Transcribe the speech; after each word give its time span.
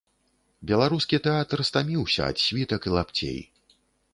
Беларускі 0.69 1.19
тэатр 1.27 1.59
стаміўся 1.71 2.21
ад 2.31 2.37
світак 2.45 2.81
і 2.91 2.95
лапцей. 2.99 3.39